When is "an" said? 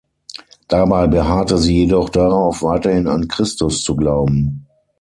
3.07-3.27